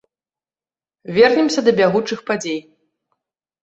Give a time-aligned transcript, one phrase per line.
[1.19, 2.59] Вернемся да бягучых падзей.